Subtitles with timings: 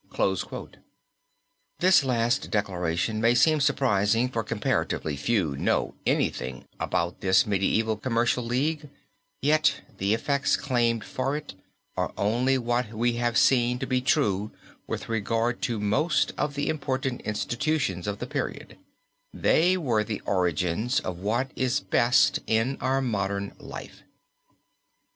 [1.77, 8.43] This last declaration may seem surprising for comparatively few know anything about this medieval commercial
[8.43, 8.89] league,
[9.43, 11.53] yet the effects claimed for it
[11.95, 14.49] are only what we have seen to be true
[14.87, 18.79] with regard to most of the important institutions of the period
[19.31, 24.01] they were the origins of what is best in our modern life.